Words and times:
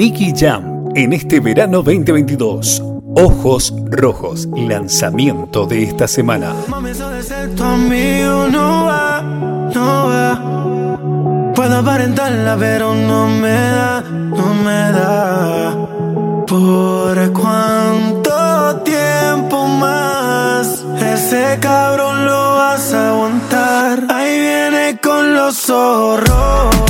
Nicky 0.00 0.32
Jam 0.34 0.88
en 0.94 1.12
este 1.12 1.40
verano 1.40 1.82
2022. 1.82 2.82
Ojos 3.16 3.74
Rojos, 3.90 4.48
lanzamiento 4.56 5.66
de 5.66 5.82
esta 5.82 6.08
semana. 6.08 6.54
Mami, 6.68 6.92
de 6.92 7.22
ser 7.22 7.54
tu 7.54 7.62
amigo 7.62 8.48
no 8.48 8.86
va, 8.86 9.20
no 9.74 10.06
va. 10.08 11.52
Puedo 11.54 11.76
aparentarla, 11.76 12.56
pero 12.58 12.94
no 12.94 13.28
me 13.28 13.50
da, 13.50 14.00
no 14.00 14.54
me 14.54 14.90
da. 14.90 15.76
¿Por 16.46 17.32
cuánto 17.34 18.80
tiempo 18.82 19.66
más 19.66 20.82
ese 21.12 21.58
cabrón 21.60 22.24
lo 22.24 22.54
vas 22.54 22.94
a 22.94 23.10
aguantar? 23.10 24.06
Ahí 24.08 24.40
viene 24.40 24.98
con 25.02 25.34
los 25.34 25.56
zorros. 25.56 26.89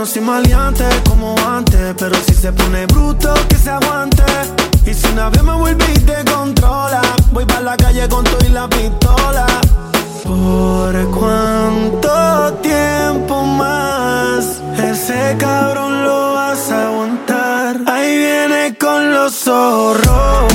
no 0.00 0.06
soy 0.06 0.22
maleante 0.22 0.84
como 1.06 1.34
antes. 1.46 1.94
Pero 1.98 2.16
si 2.26 2.32
se 2.32 2.50
pone 2.52 2.86
bruto, 2.86 3.34
que 3.48 3.56
se 3.56 3.70
aguante. 3.70 4.24
Y 4.86 4.94
si 4.94 5.06
una 5.08 5.28
vez 5.28 5.42
me 5.42 5.54
vuelve 5.54 5.84
y 5.94 5.98
te 5.98 6.24
controla, 6.24 7.02
voy 7.32 7.44
para 7.44 7.60
la 7.60 7.76
calle 7.76 8.08
con 8.08 8.24
tú 8.24 8.36
y 8.46 8.48
la 8.48 8.66
pistola. 8.66 9.46
¿Por 10.24 11.10
cuánto 11.10 12.54
tiempo 12.62 13.42
más 13.42 14.62
ese 14.78 15.36
cabrón 15.38 16.02
lo 16.02 16.32
vas 16.32 16.70
a 16.70 16.86
aguantar? 16.86 17.76
Ahí 17.86 18.16
viene 18.16 18.76
con 18.78 19.12
los 19.12 19.34
zorros. 19.34 20.49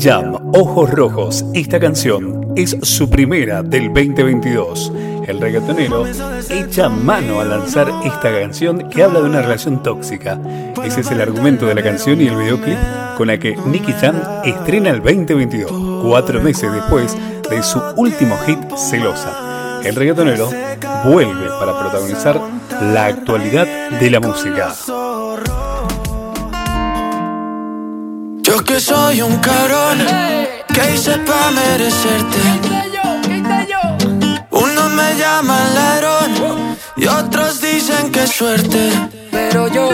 Jam, 0.00 0.52
Ojos 0.54 0.90
Rojos. 0.90 1.44
Esta 1.52 1.78
canción 1.78 2.54
es 2.56 2.74
su 2.80 3.10
primera 3.10 3.62
del 3.62 3.88
2022. 3.88 4.92
El 5.26 5.38
reggaetonero 5.38 6.06
echa 6.48 6.88
mano 6.88 7.38
a 7.40 7.44
lanzar 7.44 7.92
esta 8.04 8.32
canción 8.32 8.88
que 8.88 9.02
habla 9.02 9.20
de 9.20 9.26
una 9.26 9.42
relación 9.42 9.82
tóxica. 9.82 10.40
Ese 10.82 11.02
es 11.02 11.10
el 11.10 11.20
argumento 11.20 11.66
de 11.66 11.74
la 11.74 11.82
canción 11.82 12.18
y 12.18 12.28
el 12.28 12.36
videoclip 12.36 12.78
con 13.18 13.26
la 13.26 13.38
que 13.38 13.54
Nicky 13.66 13.92
Jam 13.92 14.16
estrena 14.42 14.88
el 14.88 15.02
2022, 15.02 15.70
cuatro 16.02 16.40
meses 16.40 16.72
después 16.72 17.14
de 17.50 17.62
su 17.62 17.78
último 17.96 18.38
hit 18.46 18.58
Celosa. 18.76 19.82
El 19.84 19.94
reggaetonero 19.96 20.48
vuelve 21.04 21.48
para 21.58 21.78
protagonizar 21.78 22.40
la 22.94 23.04
actualidad 23.04 23.66
de 24.00 24.10
la 24.10 24.20
música. 24.20 24.72
Que 28.80 28.86
soy 28.86 29.20
un 29.20 29.36
cabrón 29.38 29.98
que 30.74 30.94
hice 30.94 31.18
pa' 31.18 31.50
merecerte. 31.50 32.40
Unos 34.50 34.90
me 34.92 35.16
llaman 35.16 35.74
ladrón 35.74 36.76
y 36.96 37.06
otros 37.06 37.60
dicen 37.60 38.10
que 38.10 38.26
suerte. 38.26 38.90
Pero 39.30 39.68
yo 39.68 39.88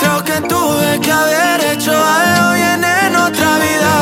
creo 0.00 0.24
que 0.24 0.40
tuve 0.48 1.00
que 1.00 1.12
haber 1.12 1.64
hecho 1.72 1.92
algo 1.92 2.54
bien 2.54 2.82
en 2.84 3.16
otra 3.16 3.50
vida. 3.66 3.94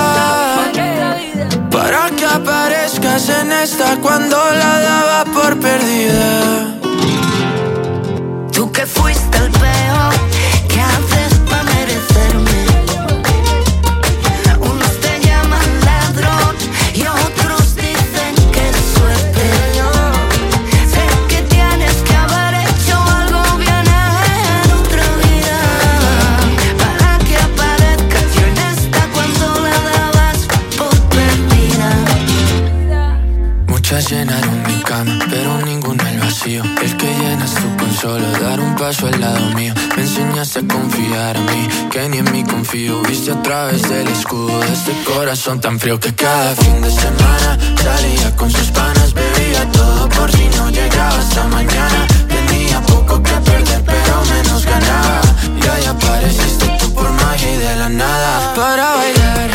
Para 1.71 2.11
que 2.17 2.25
aparezcas 2.25 3.29
en 3.29 3.53
esta 3.53 3.97
cuando 4.01 4.37
la 4.37 4.81
daba 4.81 5.25
por 5.25 5.59
perdida. 5.59 6.76
Muchas 33.97 34.13
llenaron 34.13 34.63
mi 34.65 34.83
cama, 34.83 35.19
pero 35.31 35.57
ninguna 35.65 36.11
el 36.11 36.19
vacío. 36.21 36.63
El 36.83 36.97
que 36.99 37.07
llenas 37.07 37.55
tú 37.55 37.77
con 37.79 37.91
solo 37.95 38.31
dar 38.43 38.61
un 38.61 38.75
paso 38.75 39.07
al 39.07 39.19
lado 39.19 39.41
mío. 39.55 39.73
Me 39.97 40.03
enseñaste 40.03 40.59
a 40.59 40.69
confiar 40.69 41.35
en 41.39 41.47
mí, 41.47 41.69
que 41.91 42.07
ni 42.11 42.19
en 42.19 42.31
mí 42.31 42.45
confío. 42.45 43.01
Viste 43.09 43.33
a 43.33 43.43
través 43.43 43.89
del 43.89 44.07
escudo 44.09 44.61
de 44.61 44.71
este 44.71 44.93
corazón 45.05 45.63
tan 45.63 45.81
frío 45.81 45.99
que 45.99 46.15
cada 46.15 46.55
fin 46.57 46.83
de 46.83 46.91
semana 46.91 47.59
salía 47.83 48.37
con 48.37 48.51
sus 48.51 48.71
panas. 48.71 49.15
Bebía 49.15 49.65
todo 49.73 50.11
por 50.11 50.31
si 50.31 50.47
no 50.59 50.69
llegaba 50.69 51.19
hasta 51.19 51.45
mañana. 51.45 52.07
Tenía 52.29 52.83
poco 52.83 53.23
que 53.23 53.33
perder, 53.33 53.83
pero 53.83 54.25
menos 54.27 54.67
ganaba. 54.67 55.21
Y 55.59 55.69
ahí 55.69 55.85
apareciste 55.87 56.67
tú 56.81 56.93
por 56.93 57.11
magia 57.13 57.51
y 57.51 57.57
de 57.57 57.77
la 57.77 57.89
nada. 57.89 58.55
Para 58.55 58.97
bailar, 58.97 59.51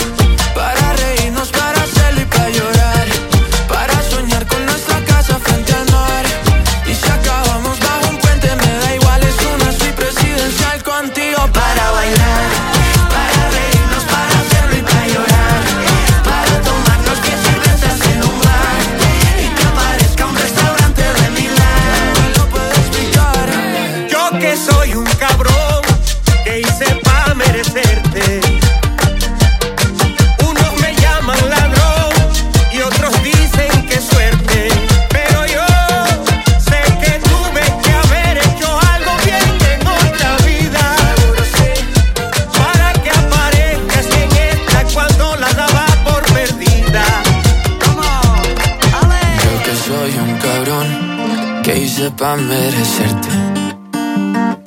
merecerte. 52.35 53.29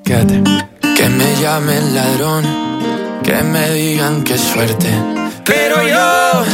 Quédate. 0.05 0.43
Que 0.97 1.09
me 1.09 1.37
llamen 1.41 1.95
ladrón, 1.95 2.45
que 3.23 3.43
me 3.43 3.71
digan 3.71 4.23
que 4.23 4.39
suerte. 4.39 4.89
Pero 5.45 5.83
yo 5.87 6.45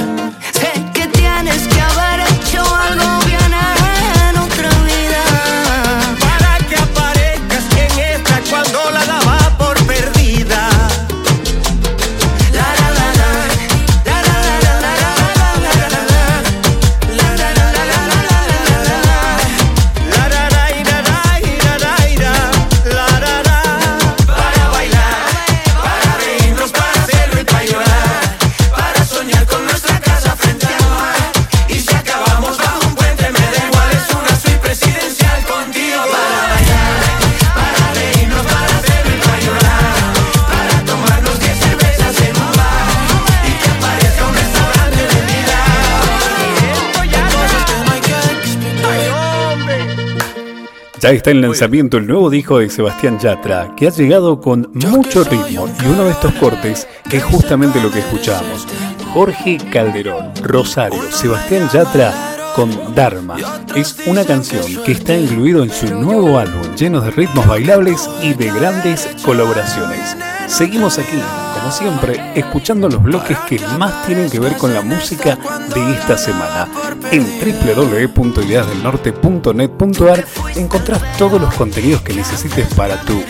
Ya 51.00 51.12
está 51.12 51.30
en 51.30 51.40
lanzamiento 51.40 51.96
el 51.96 52.06
nuevo 52.06 52.28
disco 52.28 52.58
de 52.58 52.68
Sebastián 52.68 53.18
Yatra, 53.18 53.74
que 53.74 53.86
ha 53.86 53.90
llegado 53.90 54.38
con 54.38 54.70
mucho 54.74 55.24
ritmo 55.24 55.66
y 55.82 55.86
uno 55.86 56.04
de 56.04 56.10
estos 56.10 56.34
cortes 56.34 56.86
es 57.10 57.24
justamente 57.24 57.80
lo 57.80 57.90
que 57.90 58.00
escuchamos. 58.00 58.66
Jorge 59.14 59.56
Calderón, 59.72 60.30
Rosario, 60.42 61.00
Sebastián 61.10 61.70
Yatra 61.72 62.12
con 62.54 62.94
Dharma. 62.94 63.38
Es 63.74 63.96
una 64.06 64.26
canción 64.26 64.62
que 64.84 64.92
está 64.92 65.16
incluido 65.16 65.62
en 65.62 65.70
su 65.70 65.86
nuevo 65.86 66.38
álbum 66.38 66.74
lleno 66.76 67.00
de 67.00 67.10
ritmos 67.12 67.46
bailables 67.46 68.06
y 68.20 68.34
de 68.34 68.50
grandes 68.52 69.08
colaboraciones. 69.24 70.18
Seguimos 70.48 70.98
aquí, 70.98 71.16
como 71.54 71.70
siempre, 71.70 72.32
escuchando 72.34 72.88
los 72.88 73.00
bloques 73.02 73.38
que 73.48 73.60
más 73.78 74.06
tienen 74.06 74.28
que 74.30 74.40
ver 74.40 74.56
con 74.56 74.72
la 74.74 74.80
música 74.82 75.38
de 75.74 75.92
esta 75.92 76.16
semana. 76.16 76.68
En 77.10 77.24
www.ideasdelnorte.net.ar 77.24 80.24
encontrás 80.56 81.02
todos 81.18 81.38
los 81.40 81.52
contenidos 81.54 82.02
que 82.02 82.14
necesites 82.14 82.72
para 82.74 83.00
tu 83.02 83.20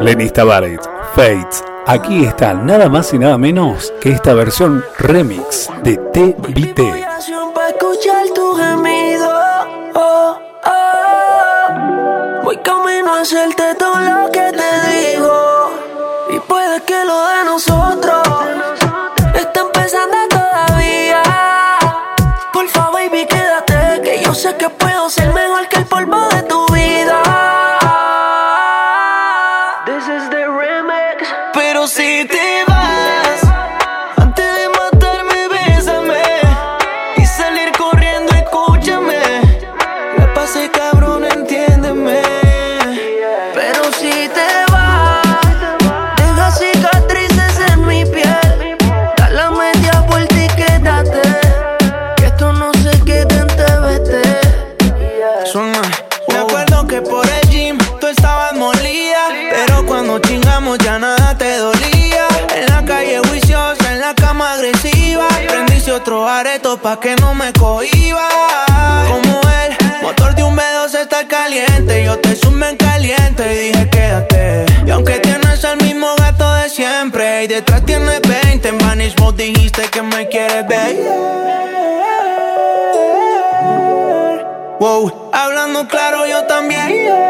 Lenny 0.00 0.30
Tavares, 0.30 0.78
Fates. 1.14 1.67
Aquí 1.90 2.26
está 2.26 2.52
nada 2.52 2.90
más 2.90 3.14
y 3.14 3.18
nada 3.18 3.38
menos 3.38 3.94
que 4.02 4.10
esta 4.10 4.34
versión 4.34 4.84
remix 4.98 5.70
de 5.82 5.96
TBT. 5.96 6.80
Voy 12.44 12.58
pa' 66.78 67.00
que 67.00 67.16
no 67.16 67.34
me 67.34 67.52
cohiba. 67.52 68.28
Como 69.08 69.40
el 69.62 70.02
motor 70.02 70.34
de 70.34 70.42
un 70.42 70.56
B2 70.56 70.94
está 71.00 71.26
caliente. 71.26 72.04
Yo 72.04 72.18
te 72.18 72.36
sumé 72.36 72.70
en 72.70 72.76
caliente 72.76 73.42
y 73.54 73.58
dije 73.68 73.90
quédate. 73.90 74.66
Y 74.86 74.90
aunque 74.90 75.18
tienes 75.18 75.62
el 75.64 75.76
mismo 75.82 76.14
gato 76.16 76.52
de 76.54 76.68
siempre. 76.68 77.44
Y 77.44 77.46
detrás 77.48 77.84
tienes 77.84 78.20
20. 78.22 78.68
En 78.68 78.78
Vanish 78.78 79.14
dijiste 79.36 79.82
que 79.90 80.02
me 80.02 80.28
quieres 80.28 80.66
ver. 80.66 80.96
Wow, 84.80 85.30
hablando 85.32 85.88
claro 85.88 86.26
yo 86.26 86.44
también. 86.44 87.27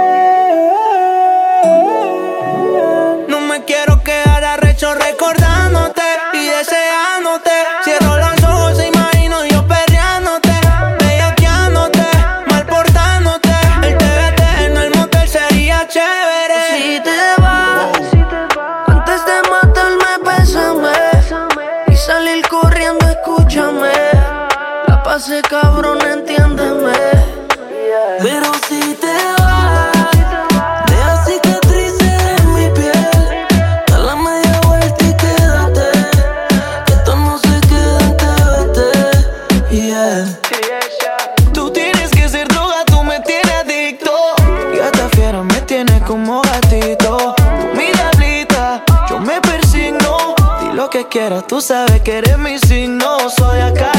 Me 49.20 49.40
persigno. 49.40 50.34
Di 50.60 50.72
lo 50.74 50.88
que 50.90 51.06
quieras, 51.08 51.46
tú 51.46 51.60
sabes 51.60 52.00
que 52.02 52.18
eres 52.18 52.38
mi 52.38 52.58
signo. 52.58 53.30
Soy 53.30 53.60
acá, 53.60 53.92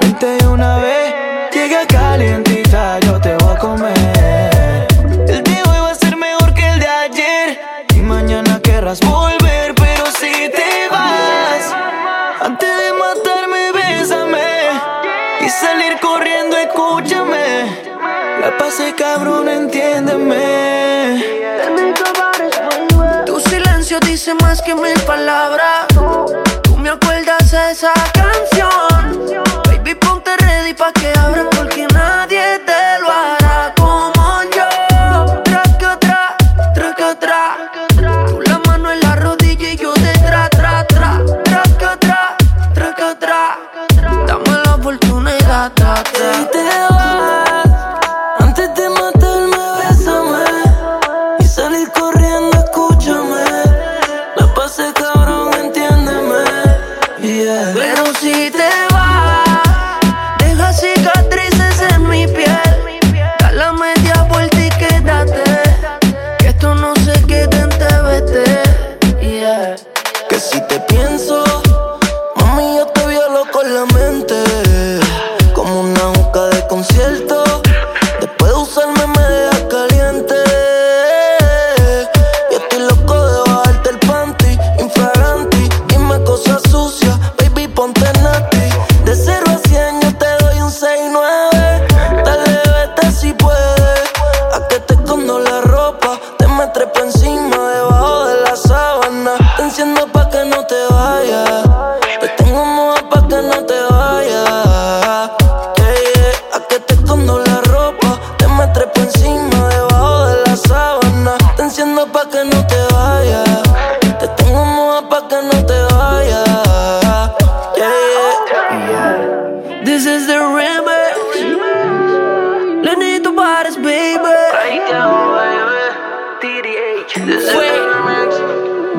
vente 0.00 0.26
de 0.26 0.46
una 0.46 0.78
vez. 0.78 1.14
Llega 1.52 1.86
calientita, 1.86 2.98
yo 3.00 3.20
te 3.20 3.34
voy 3.36 3.54
a 3.54 3.58
comer. 3.58 4.86
El 5.28 5.42
día 5.42 5.62
hoy 5.68 5.78
va 5.78 5.90
a 5.90 5.94
ser 5.94 6.16
mejor 6.16 6.54
que 6.54 6.66
el 6.68 6.80
de 6.80 6.88
ayer. 6.88 7.60
Y 7.94 8.00
mañana 8.00 8.60
querrás 8.62 9.00
volver, 9.00 9.74
pero 9.74 10.06
si 10.06 10.32
te 10.58 10.88
vas, 10.90 11.74
antes 12.40 12.70
de 12.82 12.92
matarme, 13.02 13.72
bésame. 13.72 14.50
Y 15.40 15.48
salir 15.48 15.98
corriendo, 16.00 16.56
escúchame. 16.56 17.90
La 18.40 18.56
pasé 18.58 18.94
cabrón, 18.94 19.48
entiéndeme. 19.48 21.24
Tu 23.26 23.40
silencio 23.40 23.98
dice 24.00 24.34
más 24.34 24.62
que 24.62 24.74
mil 24.74 24.98
palabras. 25.06 25.69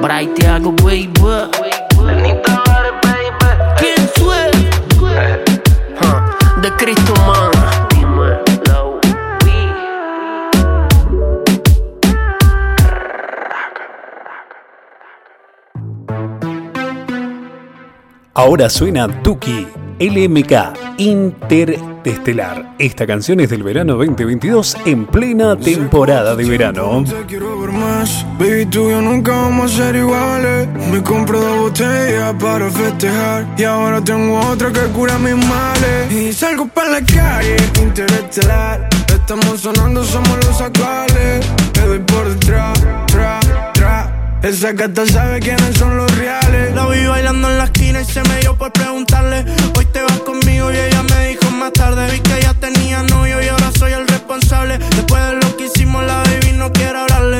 But 0.01 0.11
I 0.11 0.27
te 0.33 0.47
hago, 0.47 0.71
baby. 0.73 1.11
¿Quién 3.77 4.09
fue? 4.15 4.51
De 6.61 6.71
Cristo. 6.77 7.13
Ahora 18.33 18.69
suena 18.69 19.07
Tuki, 19.21 19.67
LMK, 20.01 20.97
Interestelar. 20.97 22.73
Esta 22.79 23.05
canción 23.05 23.39
es 23.39 23.51
del 23.51 23.61
verano 23.61 23.97
2022 23.97 24.77
en 24.85 25.05
plena 25.05 25.55
temporada 25.55 26.35
de 26.35 26.43
verano. 26.43 27.03
Te 27.07 27.23
quiero 27.27 27.59
ver 27.59 27.71
más, 27.71 28.25
baby, 28.39 28.65
tú 28.65 28.87
y 28.87 28.93
yo 28.93 29.01
nunca 29.03 29.31
vamos 29.31 29.71
a 29.71 29.77
ser 29.77 29.95
iguales. 29.95 30.67
Me 30.91 31.03
compro 31.03 31.39
dos 31.39 31.59
botellas 31.59 32.33
para 32.39 32.71
festejar 32.71 33.45
y 33.55 33.63
ahora 33.63 34.03
tengo 34.03 34.39
otra 34.39 34.71
que 34.71 34.79
cura 34.91 35.19
mis 35.19 35.35
males. 35.35 36.11
Y 36.11 36.33
salgo 36.33 36.65
para 36.65 36.93
la 36.93 37.05
calle, 37.05 37.57
interestelar. 37.79 38.89
Estamos 39.07 39.59
sonando, 39.59 40.03
somos 40.03 40.35
los 40.47 40.61
actuales. 40.61 41.45
Te 41.73 41.81
doy 41.81 41.99
por 41.99 42.27
detrás, 42.27 42.83
tra, 43.05 43.39
tra. 43.73 44.39
Esa 44.41 44.71
gata 44.71 45.05
sabe 45.05 45.39
quiénes 45.39 45.77
son 45.77 45.95
los 45.95 46.17
reales. 46.17 46.50
La 46.75 46.87
vi 46.87 47.05
bailando 47.05 47.49
en 47.49 47.57
la 47.57 47.65
esquina 47.65 48.01
y 48.01 48.05
se 48.05 48.21
me 48.23 48.39
dio 48.39 48.57
por 48.57 48.71
preguntarle. 48.71 49.45
Hoy 49.77 49.85
te 49.85 50.01
vas 50.01 50.19
conmigo 50.19 50.71
y 50.71 50.77
ella 50.77 51.03
me 51.03 51.27
dijo 51.27 51.51
más 51.51 51.73
tarde. 51.73 52.09
Vi 52.11 52.19
que 52.19 52.41
ya 52.41 52.53
tenía 52.53 53.03
novio 53.03 53.41
y 53.41 53.47
ahora 53.47 53.71
soy 53.77 53.91
el 53.91 54.07
responsable. 54.07 54.77
Después 54.77 55.21
de 55.25 55.33
lo 55.35 55.57
que 55.57 55.65
hicimos, 55.65 56.03
la 56.05 56.23
baby 56.23 56.53
no 56.53 56.71
quiere 56.71 56.97
hablarle. 56.97 57.39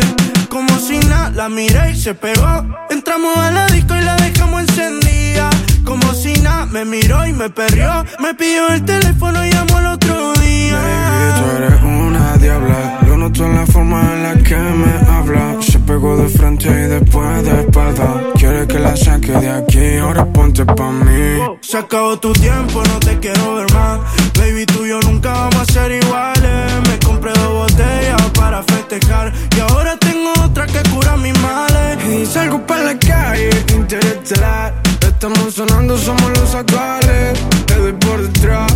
Como 0.49 0.77
si 0.79 0.99
nada, 0.99 1.29
la 1.29 1.47
miré 1.49 1.91
y 1.91 1.95
se 1.95 2.13
pegó. 2.13 2.65
Entramos 2.89 3.37
a 3.37 3.51
la 3.51 3.67
disco 3.67 3.95
y 3.95 4.01
la 4.01 4.15
dejamos 4.17 4.61
encendida. 4.61 5.49
Como 5.85 6.13
si 6.13 6.33
nada, 6.33 6.65
me 6.65 6.83
miró 6.83 7.25
y 7.25 7.31
me 7.31 7.49
perrió. 7.49 8.05
Me 8.19 8.33
pidió 8.33 8.67
el 8.69 8.83
teléfono 8.83 9.45
y 9.45 9.51
llamó 9.51 9.77
al 9.77 9.87
otro 9.87 10.33
día. 10.33 10.75
Baby, 10.75 11.39
tú 11.39 11.57
eres 11.57 11.81
una 11.81 12.37
diabla. 12.37 12.99
Lo 13.07 13.17
noto 13.17 13.45
en 13.45 13.55
la 13.55 13.65
forma 13.65 14.01
en 14.13 14.23
la 14.23 14.33
que 14.43 14.55
me 14.55 15.11
habla. 15.11 15.55
Se 15.91 15.97
pegó 15.97 16.15
de 16.15 16.29
frente 16.29 16.69
y 16.69 16.87
después 16.87 17.43
de 17.43 17.59
espalda. 17.59 18.23
Quiere 18.35 18.65
que 18.65 18.79
la 18.79 18.95
saque 18.95 19.33
de 19.33 19.49
aquí, 19.49 19.97
ahora 19.97 20.25
ponte 20.25 20.65
pa' 20.65 20.89
mí. 20.89 21.57
Se 21.59 21.79
acabó 21.79 22.17
tu 22.17 22.31
tiempo, 22.31 22.81
no 22.81 22.97
te 22.99 23.19
quiero 23.19 23.55
ver 23.55 23.73
más. 23.73 23.99
Baby, 24.39 24.65
tú 24.67 24.85
y 24.85 24.89
yo 24.89 25.01
nunca 25.01 25.33
vamos 25.33 25.57
a 25.57 25.65
ser 25.65 25.91
iguales. 25.91 26.87
Me 26.87 26.97
compré 26.99 27.33
dos 27.33 27.69
botellas 27.69 28.21
para 28.33 28.63
festejar. 28.63 29.33
Y 29.57 29.59
ahora 29.59 29.97
tengo 29.97 30.31
otra 30.45 30.65
que 30.65 30.81
cura 30.91 31.17
mis 31.17 31.37
males. 31.39 31.97
Y 32.07 32.25
salgo 32.25 32.65
para 32.65 32.83
la 32.83 32.97
calle, 32.97 33.49
interestelar. 33.75 34.73
Estamos 35.01 35.53
sonando, 35.53 35.97
somos 35.97 36.29
los 36.39 36.55
actuales. 36.55 37.37
Te 37.65 37.75
doy 37.75 37.91
por 37.91 38.21
detrás. 38.21 38.71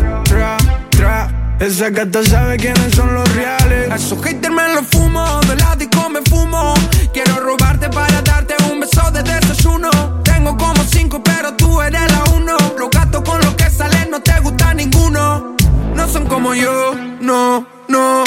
Esa 1.60 1.90
gata 1.90 2.22
sabe 2.24 2.58
quiénes 2.58 2.94
son 2.94 3.14
los 3.14 3.34
reales. 3.34 3.90
A 3.90 3.96
esos 3.96 4.22
haters 4.24 4.54
me 4.54 4.74
lo 4.74 4.84
fumo, 4.84 5.40
del 5.48 5.58
disco 5.80 6.10
me 6.10 6.22
fumo. 6.30 6.74
Quiero 7.14 7.40
robarte 7.40 7.90
para 7.90 8.22
darte 8.22 8.56
un 8.70 8.82
beso 8.82 9.10
de 9.12 9.24
desayuno. 9.24 9.90
Tengo 10.24 10.58
como 10.58 10.84
cinco, 10.84 11.24
pero 11.24 11.54
tú 11.56 11.82
eres 11.82 12.12
la 12.12 12.24
uno. 12.36 12.58
Los 12.78 12.90
gatos 12.90 13.22
con 13.24 13.40
los 13.40 13.56
que 13.56 13.70
sales 13.70 14.10
no 14.10 14.20
te 14.22 14.38
gusta 14.42 14.74
ninguno. 14.74 15.56
No 15.96 16.08
son 16.10 16.26
como 16.26 16.54
yo, 16.54 16.94
no, 17.22 17.66
no. 17.88 18.24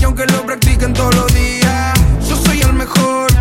Y 0.00 0.04
aunque 0.04 0.26
lo 0.26 0.44
practiquen 0.44 0.92
todos 0.92 1.14
los 1.14 1.32
días, 1.32 1.94
yo 2.28 2.36
soy 2.36 2.60
el 2.60 2.72
mejor. 2.72 3.37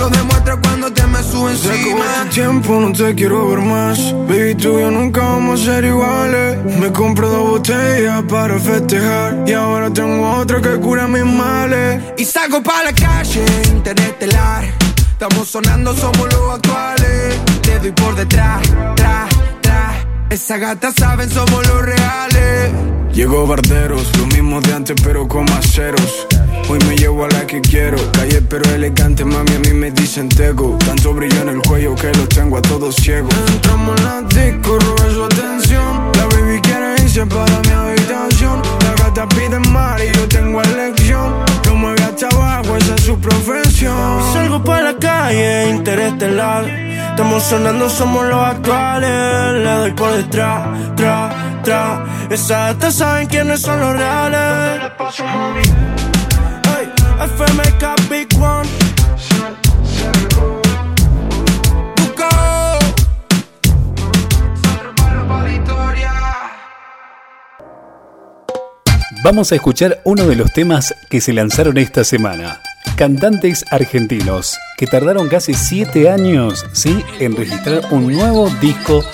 Lo 0.00 0.08
demuestra 0.08 0.56
cuando 0.56 0.90
te 0.90 1.06
me 1.08 1.22
subo 1.22 1.50
Se 1.50 1.68
acabó 1.68 1.78
encima. 1.78 2.24
tu 2.24 2.28
tiempo, 2.30 2.80
no 2.80 2.90
te 2.90 3.14
quiero 3.14 3.50
ver 3.50 3.58
más. 3.58 3.98
Baby, 4.26 4.54
tú 4.54 4.78
y 4.78 4.80
yo 4.80 4.90
nunca 4.90 5.20
vamos 5.20 5.60
a 5.60 5.64
ser 5.66 5.84
iguales. 5.84 6.56
Me 6.78 6.90
compro 6.90 7.28
dos 7.28 7.50
botellas 7.50 8.22
para 8.22 8.58
festejar. 8.58 9.44
Y 9.46 9.52
ahora 9.52 9.92
tengo 9.92 10.38
otra 10.38 10.58
que 10.62 10.80
cura 10.80 11.06
mis 11.06 11.26
males. 11.26 12.02
Y 12.16 12.24
salgo 12.24 12.62
para 12.62 12.84
la 12.84 12.92
calle 12.94 13.44
interestelar. 13.66 14.64
Estamos 15.12 15.46
sonando, 15.48 15.94
somos 15.94 16.32
los 16.32 16.54
actuales. 16.54 17.38
Te 17.60 17.78
doy 17.78 17.92
por 17.92 18.14
detrás, 18.14 18.62
tra, 18.96 19.28
tra. 19.60 20.02
Esa 20.30 20.56
gata 20.56 20.92
saben, 20.92 21.28
somos 21.28 21.66
los 21.68 21.82
reales. 21.82 22.99
Llegó 23.12 23.46
Barderos, 23.46 24.10
lo 24.18 24.26
mismo 24.26 24.60
de 24.60 24.72
antes 24.72 24.96
pero 25.02 25.26
con 25.28 25.44
más. 25.44 25.70
Hoy 26.68 26.78
me 26.88 26.96
llevo 26.96 27.24
a 27.24 27.28
la 27.28 27.46
que 27.46 27.60
quiero, 27.60 27.96
calle 28.12 28.40
pero 28.42 28.70
elegante, 28.70 29.24
mami 29.24 29.54
a 29.54 29.58
mí 29.58 29.72
me 29.72 29.90
dicen 29.90 30.28
tego. 30.28 30.78
Tanto 30.78 31.12
brillo 31.12 31.42
en 31.42 31.48
el 31.48 31.60
cuello 31.62 31.94
que 31.96 32.12
los 32.12 32.28
tengo 32.28 32.58
a 32.58 32.62
todos 32.62 32.94
ciegos. 32.94 33.34
Entramos 33.48 33.98
en 33.98 34.04
la 34.04 34.22
disco, 34.22 34.78
robé 34.78 35.12
su 35.12 35.24
atención. 35.24 36.12
La 36.14 36.26
baby 36.26 36.60
quiere 36.60 36.94
irse 37.02 37.26
para 37.26 37.60
mi 37.60 37.70
habitación. 37.70 38.62
La 38.84 38.94
gata 39.02 39.28
pide 39.28 39.58
mar 39.70 40.00
y 40.00 40.16
yo 40.16 40.28
tengo 40.28 40.62
elección. 40.62 41.34
Lo 41.64 41.74
mueve 41.74 42.02
hasta 42.04 42.28
esa 42.80 42.94
es 42.94 43.02
su 43.02 43.18
profesión. 43.18 44.32
Salgo 44.32 44.62
para 44.62 44.92
la 44.92 44.98
calle, 44.98 45.70
interestelar. 45.70 46.64
Estamos 47.10 47.42
sonando, 47.42 47.88
somos 47.88 48.24
los 48.26 48.44
actuales. 48.44 49.64
Le 49.64 49.70
doy 49.70 49.92
por 49.92 50.12
detrás, 50.12 50.68
tra, 50.96 51.30
tra. 51.62 52.04
Esas 52.30 52.74
gatas 52.74 52.94
saben 52.94 53.26
quiénes 53.28 53.60
son 53.60 53.80
los 53.80 53.92
reales. 53.96 54.92
Hey, 56.64 56.88
FMK 57.18 58.08
Big 58.08 58.28
One. 58.40 58.59
Vamos 69.22 69.52
a 69.52 69.56
escuchar 69.56 70.00
uno 70.04 70.26
de 70.26 70.34
los 70.34 70.50
temas 70.50 70.94
que 71.10 71.20
se 71.20 71.34
lanzaron 71.34 71.76
esta 71.76 72.04
semana. 72.04 72.62
Cantantes 72.96 73.66
argentinos 73.70 74.56
que 74.78 74.86
tardaron 74.86 75.28
casi 75.28 75.52
7 75.52 76.08
años 76.08 76.64
¿sí? 76.72 77.04
en 77.18 77.36
registrar 77.36 77.82
un 77.90 78.10
nuevo 78.10 78.48
disco, 78.62 79.04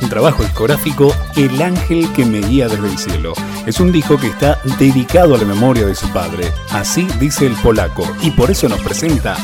un 0.00 0.08
trabajo 0.08 0.44
discográfico, 0.44 1.12
El 1.34 1.60
ángel 1.60 2.06
que 2.12 2.24
me 2.24 2.40
guía 2.40 2.68
desde 2.68 2.86
el 2.86 2.96
cielo. 2.96 3.32
Es 3.66 3.80
un 3.80 3.90
disco 3.90 4.16
que 4.16 4.28
está 4.28 4.60
dedicado 4.78 5.34
a 5.34 5.38
la 5.38 5.44
memoria 5.44 5.86
de 5.86 5.96
su 5.96 6.08
padre, 6.12 6.52
así 6.70 7.08
dice 7.18 7.44
el 7.44 7.54
polaco, 7.54 8.08
y 8.22 8.30
por 8.30 8.48
eso 8.52 8.68
nos 8.68 8.80
presenta 8.80 9.36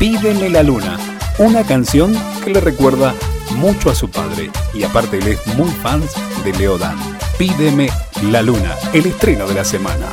Pídeme 0.00 0.50
la 0.50 0.64
luna, 0.64 0.98
una 1.38 1.62
canción 1.62 2.12
que 2.42 2.50
le 2.50 2.60
recuerda 2.60 3.14
mucho 3.52 3.88
a 3.88 3.94
su 3.94 4.10
padre, 4.10 4.50
y 4.74 4.82
aparte 4.82 5.18
él 5.18 5.28
es 5.28 5.46
muy 5.54 5.70
fan 5.70 6.02
de 6.44 6.52
Leodan. 6.54 6.96
Pídeme 7.38 7.88
la 8.30 8.42
Luna, 8.42 8.74
el 8.92 9.06
estreno 9.06 9.46
de 9.46 9.54
la 9.54 9.64
semana. 9.64 10.08